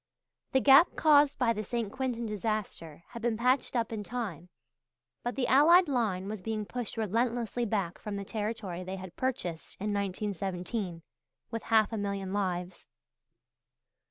[0.53, 1.91] The gap caused by the St.
[1.91, 4.49] Quentin disaster had been patched up in time,
[5.21, 9.75] but the Allied line was being pushed relentlessly back from the territory they had purchased
[9.79, 11.03] in 1917
[11.51, 12.87] with half a million lives.